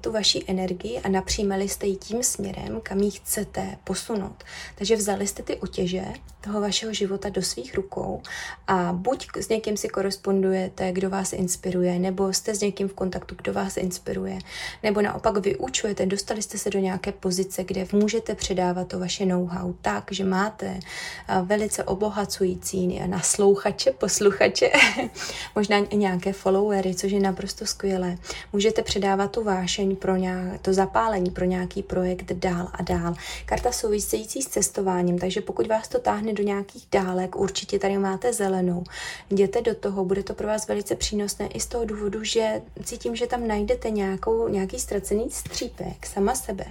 tu 0.00 0.12
vaši 0.12 0.44
energii 0.46 0.98
a 0.98 1.08
napříjmali 1.08 1.68
jste 1.68 1.86
ji 1.86 1.96
tím 1.96 2.22
směrem, 2.22 2.80
kam 2.82 2.98
ji 2.98 3.10
chcete 3.10 3.76
posunout. 3.84 4.44
Takže 4.74 4.96
vzali 4.96 5.26
jste 5.26 5.42
ty 5.42 5.56
otěže 5.56 6.04
toho 6.40 6.60
vašeho 6.60 6.92
života 6.92 7.28
do 7.28 7.42
svých 7.42 7.74
rukou 7.74 8.22
a 8.66 8.92
buď 8.92 9.28
s 9.36 9.48
někým 9.48 9.76
si 9.76 9.88
korespondujete, 9.88 10.92
kdo 10.92 11.10
vás 11.10 11.32
inspiruje, 11.32 11.98
nebo 11.98 12.32
jste 12.32 12.54
s 12.54 12.60
někým 12.60 12.88
v 12.88 12.94
kontaktu, 12.94 13.34
kdo 13.34 13.52
vás 13.52 13.76
inspiruje, 13.76 14.38
nebo 14.82 15.02
naopak 15.02 15.36
vyučujete, 15.36 16.06
dostali 16.06 16.42
jste 16.42 16.58
se 16.58 16.70
do 16.70 16.78
nějaké 16.78 17.12
pozice, 17.12 17.64
kde 17.64 17.86
můžete 17.92 18.34
předávat 18.34 18.88
to 18.88 18.98
vaše 18.98 19.26
know-how 19.26 19.74
tak, 19.82 20.04
že 20.10 20.24
máte 20.24 20.66
uh, 20.66 21.46
velice 21.46 21.84
obohacující 21.84 23.00
naslouchače, 23.06 23.92
posluchače, 23.92 24.70
možná 25.54 25.78
nějaké 25.94 26.32
followery, 26.32 26.94
což 26.94 27.12
je 27.12 27.20
naprosto 27.20 27.66
skvělé. 27.66 28.18
Můžete 28.52 28.82
předávat 28.82 29.30
tu 29.30 29.44
vášeň 29.44 29.96
pro 29.96 30.16
nějak, 30.16 30.60
to 30.62 30.72
zapálení 30.72 31.30
pro 31.30 31.44
nějaký 31.44 31.82
projekt 31.82 32.32
dál 32.32 32.68
a 32.72 32.82
dál. 32.82 33.14
Karta 33.46 33.72
související 33.72 34.42
s 34.42 34.46
cestováním, 34.48 35.18
takže 35.18 35.40
pokud 35.40 35.66
vás 35.66 35.88
to 35.88 35.98
táhne 35.98 36.32
do 36.32 36.42
nějakých 36.42 36.86
dálek, 36.92 37.36
určitě 37.36 37.78
tady 37.78 37.98
máte 37.98 38.32
zelenou. 38.32 38.84
Jděte 39.30 39.62
do 39.62 39.74
toho, 39.74 40.04
bude 40.04 40.22
to 40.22 40.34
pro 40.34 40.46
vás 40.46 40.68
velice 40.68 40.94
přínosné 40.94 41.46
i 41.46 41.60
z 41.60 41.66
toho 41.66 41.84
důvodu, 41.84 42.24
že 42.24 42.62
cítím, 42.84 43.16
že 43.16 43.26
tam 43.26 43.46
najdete 43.46 43.90
nějakou, 43.90 44.48
nějaký 44.48 44.78
ztracený 44.78 45.30
střípek 45.30 46.06
sama 46.06 46.34
sebe, 46.34 46.64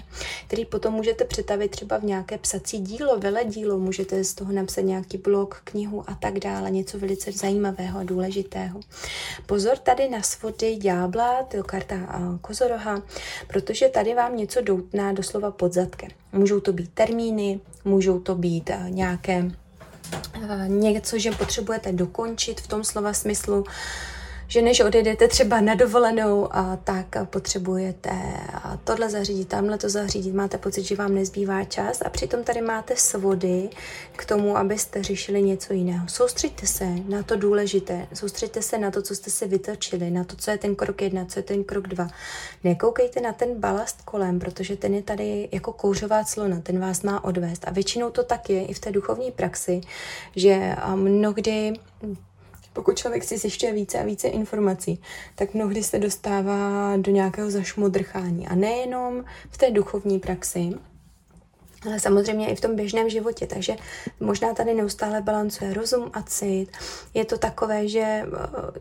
který 0.48 0.66
potom 0.66 0.94
můžete 0.94 1.26
přetavit 1.26 1.72
třeba 1.72 1.98
v 1.98 2.04
nějaké 2.04 2.38
psací 2.38 2.80
dílo, 2.80 3.20
veledílo, 3.20 3.80
můžete 3.80 4.24
z 4.24 4.34
toho 4.34 4.52
napsat 4.52 4.82
nějaký 4.82 5.18
blog, 5.18 5.62
knihu 5.64 6.04
a 6.08 6.16
tak 6.16 6.40
dále, 6.40 6.72
něco 6.72 7.00
velice 7.00 7.32
zajímavého 7.32 8.00
a 8.00 8.04
důležitého 8.04 8.47
důležitého. 8.48 8.80
Pozor 9.46 9.78
tady 9.78 10.10
na 10.10 10.22
svody 10.22 10.76
ďábla, 10.76 11.44
to 11.44 11.64
karta 11.64 11.96
kozoroha, 12.42 13.02
protože 13.48 13.90
tady 13.90 14.14
vám 14.14 14.38
něco 14.38 14.62
doutná 14.62 15.14
doslova 15.14 15.52
pod 15.52 15.74
zadkem. 15.74 16.10
Můžou 16.32 16.60
to 16.60 16.74
být 16.74 16.92
termíny, 16.94 17.60
můžou 17.86 18.20
to 18.20 18.36
být 18.36 18.70
nějaké 18.90 19.52
něco, 20.68 21.20
že 21.20 21.32
potřebujete 21.32 21.92
dokončit 21.92 22.62
v 22.62 22.68
tom 22.68 22.84
slova 22.84 23.14
smyslu, 23.14 23.64
že 24.48 24.62
než 24.62 24.80
odejdete 24.80 25.28
třeba 25.28 25.62
na 25.62 25.76
dovolenou, 25.76 26.56
a 26.56 26.76
tak 26.84 27.06
potřebujete 27.24 28.12
tohle 28.84 29.10
zařídit, 29.10 29.48
tamhle 29.48 29.78
to 29.78 29.90
zařídit, 29.90 30.34
máte 30.34 30.58
pocit, 30.58 30.84
že 30.84 30.96
vám 30.96 31.16
nezbývá 31.16 31.64
čas 31.64 32.02
a 32.06 32.10
přitom 32.10 32.44
tady 32.44 32.62
máte 32.62 32.96
svody 32.96 33.70
k 34.16 34.26
tomu, 34.26 34.58
abyste 34.58 35.04
řešili 35.04 35.42
něco 35.42 35.74
jiného. 35.74 36.08
Soustřeďte 36.08 36.68
se 36.68 36.86
na 37.10 37.24
to 37.24 37.36
důležité, 37.36 38.08
soustřeďte 38.14 38.62
se 38.62 38.78
na 38.78 38.92
to, 38.92 39.02
co 39.02 39.16
jste 39.16 39.32
se 39.32 39.48
vytočili, 39.48 40.12
na 40.12 40.24
to, 40.24 40.36
co 40.36 40.52
je 40.52 40.58
ten 40.58 40.76
krok 40.76 41.02
jedna, 41.02 41.26
co 41.26 41.40
je 41.40 41.44
ten 41.44 41.64
krok 41.64 41.88
dva. 41.88 42.08
Nekoukejte 42.64 43.22
na 43.22 43.34
ten 43.34 43.60
balast 43.60 44.02
kolem, 44.02 44.40
protože 44.40 44.76
ten 44.76 44.94
je 44.94 45.02
tady 45.02 45.50
jako 45.52 45.74
kouřová 45.74 46.24
clona, 46.24 46.62
ten 46.62 46.80
vás 46.80 47.04
má 47.04 47.24
odvést. 47.24 47.68
A 47.68 47.72
většinou 47.72 48.10
to 48.10 48.24
tak 48.24 48.50
je 48.50 48.66
i 48.66 48.74
v 48.74 48.80
té 48.80 48.92
duchovní 48.92 49.32
praxi, 49.32 49.82
že 50.36 50.76
mnohdy 50.96 51.74
pokud 52.78 52.98
člověk 52.98 53.24
si 53.24 53.38
zjišťuje 53.38 53.74
více 53.74 54.00
a 54.00 54.04
více 54.04 54.28
informací, 54.28 55.02
tak 55.36 55.54
mnohdy 55.54 55.84
se 55.84 56.00
dostává 56.00 56.94
do 56.98 57.12
nějakého 57.12 57.52
zašmodrchání. 57.52 58.48
A 58.48 58.56
nejenom 58.56 59.26
v 59.50 59.58
té 59.58 59.72
duchovní 59.72 60.20
praxi, 60.20 60.70
ale 61.86 62.00
samozřejmě 62.00 62.50
i 62.50 62.56
v 62.56 62.62
tom 62.62 62.76
běžném 62.76 63.10
životě. 63.10 63.48
Takže 63.48 63.76
možná 64.20 64.54
tady 64.54 64.74
neustále 64.74 65.22
balancuje 65.22 65.74
rozum 65.74 66.12
a 66.14 66.22
cit. 66.22 66.70
Je 67.14 67.26
to 67.26 67.38
takové, 67.38 67.88
že 67.88 68.00
eh, 68.00 68.26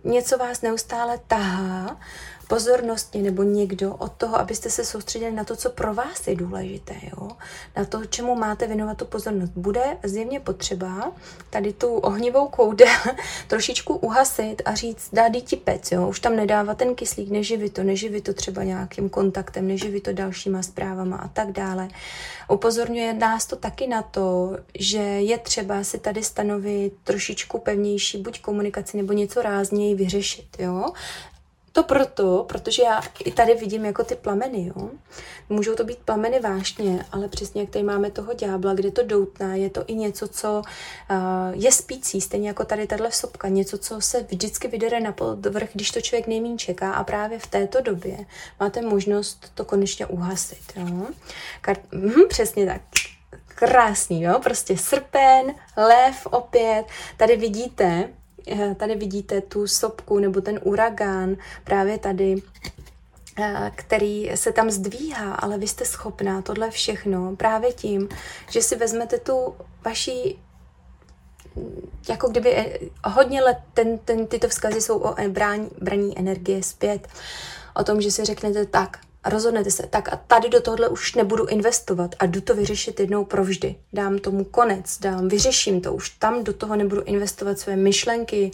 něco 0.05 0.39
vás 0.39 0.63
neustále 0.63 1.19
tahá 1.27 2.01
pozornosti 2.49 3.23
nebo 3.23 3.43
někdo 3.43 3.95
od 3.95 4.13
toho, 4.13 4.39
abyste 4.39 4.71
se 4.71 4.85
soustředili 4.85 5.33
na 5.33 5.45
to, 5.45 5.57
co 5.57 5.71
pro 5.71 5.95
vás 5.95 6.27
je 6.27 6.37
důležité, 6.37 6.95
jo? 7.03 7.29
na 7.77 7.85
to, 7.85 8.05
čemu 8.05 8.35
máte 8.35 8.67
věnovat 8.67 8.97
tu 8.99 9.05
pozornost. 9.05 9.53
Bude 9.57 9.97
zjevně 10.03 10.41
potřeba 10.41 11.13
tady 11.51 11.73
tu 11.73 11.97
ohnivou 11.97 12.49
koudel 12.49 12.89
trošičku 13.49 13.95
uhasit 13.95 14.63
a 14.65 14.75
říct, 14.75 15.09
dá 15.13 15.29
ti 15.45 15.57
pec, 15.57 15.93
jo? 15.93 16.09
už 16.09 16.21
tam 16.21 16.37
nedává 16.37 16.75
ten 16.75 16.95
kyslík, 16.95 17.31
neživí 17.31 17.71
to, 17.71 17.83
neživí 17.83 18.21
to 18.21 18.35
třeba 18.35 18.63
nějakým 18.63 19.09
kontaktem, 19.09 19.69
neživí 19.69 20.01
to 20.01 20.13
dalšíma 20.13 20.63
zprávama 20.63 21.17
a 21.17 21.29
tak 21.29 21.53
dále. 21.53 21.89
Upozorňuje 22.49 23.15
nás 23.15 23.47
to 23.47 23.57
taky 23.57 23.87
na 23.87 24.03
to, 24.03 24.57
že 24.79 24.99
je 24.99 25.39
třeba 25.39 25.85
si 25.85 25.99
tady 25.99 26.23
stanovit 26.23 26.93
trošičku 27.05 27.59
pevnější 27.59 28.19
buď 28.23 28.41
komunikaci 28.41 28.97
nebo 28.97 29.13
něco 29.13 29.43
rázněji 29.43 29.95
vyřešit. 29.95 30.47
Jo? 30.59 30.93
To 31.77 31.83
proto, 31.83 32.45
protože 32.49 32.83
já 32.83 33.03
i 33.25 33.33
tady 33.33 33.55
vidím 33.55 33.85
jako 33.85 34.05
ty 34.05 34.15
plameny, 34.15 34.73
jo. 34.77 34.91
Můžou 35.49 35.75
to 35.75 35.85
být 35.85 35.99
plameny 35.99 36.41
vášně, 36.41 37.05
ale 37.13 37.29
přesně 37.29 37.61
jak 37.61 37.71
tady 37.71 37.83
máme 37.83 38.11
toho 38.11 38.33
ďábla, 38.33 38.75
kde 38.75 38.91
to 38.91 39.03
doutná, 39.03 39.55
je 39.55 39.71
to 39.71 39.85
i 39.87 39.95
něco, 39.95 40.29
co 40.29 40.63
uh, 41.11 41.17
je 41.53 41.73
spící, 41.73 42.21
stejně 42.21 42.49
jako 42.49 42.65
tady 42.65 42.87
tahle 42.87 43.13
sopka, 43.13 43.49
něco, 43.49 43.79
co 43.79 44.01
se 44.01 44.23
vždycky 44.23 44.69
vydere 44.69 45.01
na 45.01 45.13
podvrch, 45.13 45.69
když 45.73 45.91
to 45.91 46.01
člověk 46.01 46.27
nejmín 46.27 46.59
čeká 46.59 46.93
a 46.93 47.05
právě 47.05 47.39
v 47.39 47.47
této 47.47 47.81
době 47.81 48.19
máte 48.61 48.83
možnost 48.83 49.53
to 49.55 49.65
konečně 49.65 50.07
uhasit, 50.07 50.73
jo. 50.77 51.07
Kar- 51.63 51.83
hm, 51.93 52.29
přesně 52.29 52.67
tak 52.67 52.81
krásný, 53.47 54.23
jo, 54.23 54.41
prostě 54.43 54.79
srpen, 54.79 55.55
lev 55.77 56.27
opět, 56.27 56.85
tady 57.17 57.37
vidíte, 57.37 58.09
tady 58.77 58.95
vidíte 58.95 59.41
tu 59.41 59.67
sopku 59.67 60.19
nebo 60.19 60.41
ten 60.41 60.61
uragán 60.63 61.37
právě 61.65 61.99
tady, 61.99 62.43
eh, 63.39 63.73
který 63.75 64.31
se 64.35 64.53
tam 64.53 64.71
zdvíhá, 64.71 65.35
ale 65.35 65.59
vy 65.59 65.69
jste 65.69 65.85
schopná 65.85 66.43
tohle 66.43 66.71
všechno 66.71 67.37
právě 67.37 67.73
tím, 67.73 68.09
že 68.51 68.63
si 68.63 68.77
vezmete 68.77 69.19
tu 69.19 69.55
vaši 69.85 70.37
jako 72.09 72.29
kdyby 72.29 72.57
eh, 72.57 72.79
hodně 73.05 73.43
let 73.43 73.59
ten, 73.75 73.99
ten, 73.99 74.27
tyto 74.27 74.49
vzkazy 74.49 74.81
jsou 74.81 74.99
o 74.99 75.15
brání, 75.29 75.71
braní 75.81 76.19
energie 76.19 76.63
zpět. 76.63 77.09
O 77.75 77.85
tom, 77.85 78.01
že 78.01 78.11
si 78.11 78.25
řeknete 78.25 78.67
tak, 78.67 78.99
a 79.27 79.31
rozhodnete 79.31 79.71
se, 79.71 79.87
tak 79.91 80.13
a 80.13 80.17
tady 80.27 80.49
do 80.49 80.61
tohle 80.61 80.89
už 80.89 81.15
nebudu 81.15 81.47
investovat 81.47 82.15
a 82.19 82.27
jdu 82.27 82.41
to 82.41 82.55
vyřešit 82.55 83.01
jednou 83.01 83.25
provždy. 83.25 83.77
Dám 83.93 84.19
tomu 84.19 84.45
konec, 84.45 84.99
dám, 84.99 85.29
vyřeším 85.29 85.81
to, 85.81 85.95
už 85.95 86.11
tam 86.11 86.45
do 86.45 86.53
toho 86.53 86.77
nebudu 86.77 87.03
investovat 87.03 87.59
své 87.59 87.77
myšlenky, 87.77 88.51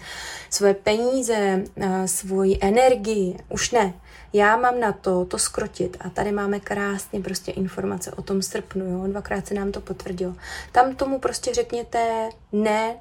své 0.51 0.75
peníze, 0.75 1.65
svoji 2.07 2.59
energii, 2.61 3.39
už 3.49 3.71
ne. 3.71 3.95
Já 4.33 4.57
mám 4.57 4.81
na 4.81 4.93
to 4.93 5.25
to 5.25 5.39
skrotit 5.39 5.97
a 6.01 6.11
tady 6.11 6.33
máme 6.33 6.61
krásně 6.61 7.21
prostě 7.21 7.53
informace 7.53 8.11
o 8.13 8.23
tom 8.23 8.43
srpnu, 8.43 8.85
jo? 8.87 9.07
dvakrát 9.07 9.47
se 9.47 9.55
nám 9.55 9.73
to 9.73 9.81
potvrdilo. 9.81 10.35
Tam 10.73 10.95
tomu 10.95 11.19
prostě 11.19 11.55
řekněte 11.55 12.29
ne, 12.53 12.97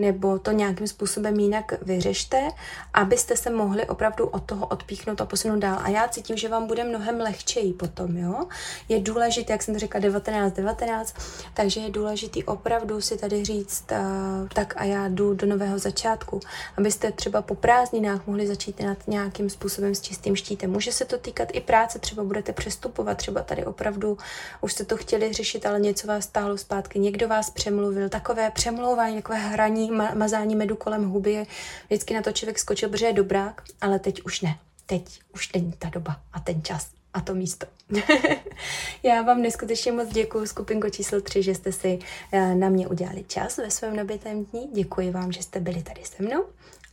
nebo 0.00 0.38
to 0.38 0.50
nějakým 0.50 0.86
způsobem 0.86 1.40
jinak 1.40 1.74
vyřešte, 1.82 2.48
abyste 2.94 3.36
se 3.36 3.50
mohli 3.50 3.86
opravdu 3.86 4.26
od 4.26 4.44
toho 4.44 4.66
odpíchnout 4.66 5.20
a 5.20 5.26
posunout 5.26 5.58
dál. 5.58 5.78
A 5.82 5.88
já 5.88 6.08
cítím, 6.08 6.36
že 6.36 6.48
vám 6.48 6.66
bude 6.66 6.84
mnohem 6.84 7.20
lehčeji 7.20 7.72
potom, 7.72 8.16
jo. 8.16 8.46
Je 8.88 9.00
důležité, 9.00 9.52
jak 9.52 9.62
jsem 9.62 9.74
to 9.74 9.80
řekla, 9.80 10.00
19, 10.00 10.52
19, 10.52 11.14
takže 11.54 11.80
je 11.80 11.90
důležité 11.90 12.40
opravdu 12.44 13.00
si 13.00 13.18
tady 13.18 13.44
říct, 13.44 13.84
uh, 13.92 14.48
tak 14.48 14.74
a 14.76 14.84
já 14.84 15.08
jdu 15.08 15.34
do 15.34 15.46
nového 15.46 15.78
začátku, 15.78 16.40
abyste 16.76 17.12
třeba 17.12 17.42
po 17.42 17.54
prázdninách 17.54 18.26
mohli 18.26 18.46
začít 18.46 18.80
nad 18.80 18.98
nějakým 19.08 19.50
způsobem 19.50 19.94
s 19.94 20.00
čistým 20.00 20.36
štítem. 20.36 20.70
Může 20.70 20.92
se 20.92 21.04
to 21.04 21.18
týkat 21.18 21.48
i 21.52 21.60
práce, 21.60 21.98
třeba 21.98 22.24
budete 22.24 22.52
přestupovat, 22.52 23.16
třeba 23.16 23.42
tady 23.42 23.64
opravdu 23.64 24.18
už 24.60 24.72
jste 24.72 24.84
to 24.84 24.96
chtěli 24.96 25.32
řešit, 25.32 25.66
ale 25.66 25.80
něco 25.80 26.06
vás 26.06 26.24
stáhlo 26.24 26.58
zpátky, 26.58 26.98
někdo 26.98 27.28
vás 27.28 27.50
přemluvil, 27.50 28.08
takové 28.08 28.50
přemlouvání, 28.50 29.16
takové 29.16 29.38
hraní, 29.38 29.89
ma- 29.90 30.14
mazání 30.14 30.56
medu 30.56 30.76
kolem 30.76 31.08
huby 31.10 31.32
je 31.32 31.46
vždycky 31.86 32.14
na 32.14 32.22
to 32.22 32.32
člověk 32.32 32.58
skočil, 32.58 32.88
protože 32.88 33.06
je 33.06 33.12
dobrák, 33.12 33.62
ale 33.80 33.98
teď 33.98 34.22
už 34.22 34.40
ne. 34.40 34.58
Teď 34.86 35.20
už 35.34 35.52
není 35.52 35.72
ta 35.78 35.88
doba 35.88 36.20
a 36.32 36.40
ten 36.40 36.62
čas 36.62 36.90
a 37.14 37.20
to 37.20 37.34
místo. 37.34 37.66
Já 39.02 39.22
vám 39.22 39.42
neskutečně 39.42 39.92
moc 39.92 40.08
děkuji, 40.08 40.46
skupinko 40.46 40.90
číslo 40.90 41.20
3, 41.20 41.42
že 41.42 41.54
jste 41.54 41.72
si 41.72 41.98
eh, 42.32 42.54
na 42.54 42.68
mě 42.68 42.88
udělali 42.88 43.24
čas 43.24 43.56
ve 43.56 43.70
svém 43.70 43.96
nabitém 43.96 44.44
dní. 44.44 44.70
Děkuji 44.72 45.10
vám, 45.10 45.32
že 45.32 45.42
jste 45.42 45.60
byli 45.60 45.82
tady 45.82 46.00
se 46.04 46.22
mnou. 46.22 46.44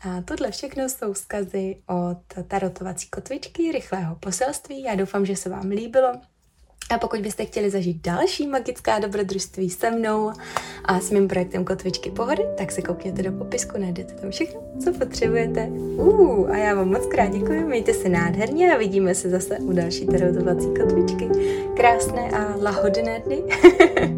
A 0.02 0.22
tohle 0.22 0.52
všechno 0.52 0.90
jsou 0.90 1.14
vzkazy 1.14 1.78
od 1.88 2.46
tarotovací 2.48 3.10
kotvičky, 3.10 3.72
rychlého 3.72 4.16
poselství. 4.16 4.84
Já 4.84 4.96
doufám, 4.96 5.26
že 5.26 5.36
se 5.36 5.50
vám 5.50 5.70
líbilo. 5.70 6.14
A 6.89 6.97
pokud 6.97 7.19
byste 7.19 7.45
chtěli 7.45 7.69
zažít 7.69 8.02
další 8.02 8.47
magická 8.47 9.00
dobrodružství 9.00 9.69
se 9.69 9.91
mnou 9.91 10.32
a 10.86 11.00
s 11.00 11.12
mým 11.12 11.28
projektem 11.28 11.65
Kotvičky 11.65 12.12
pohody, 12.12 12.43
tak 12.58 12.71
se 12.71 12.82
koukněte 12.82 13.23
do 13.23 13.32
popisku, 13.32 13.78
najdete 13.80 14.13
tam 14.13 14.32
všechno, 14.32 14.62
co 14.84 14.93
potřebujete. 14.93 15.67
Uh, 15.67 16.52
a 16.52 16.58
já 16.58 16.76
vám 16.76 16.89
moc 16.89 17.06
krát 17.06 17.32
děkuji, 17.32 17.65
mějte 17.65 17.93
se 17.93 18.10
nádherně 18.10 18.76
a 18.76 18.78
vidíme 18.78 19.15
se 19.15 19.30
zase 19.30 19.58
u 19.58 19.71
další 19.71 20.06
tarotovací 20.06 20.67
kotvičky. 20.67 21.30
Krásné 21.76 22.32
a 22.32 22.56
lahodné 22.62 23.19
dny. 23.26 23.43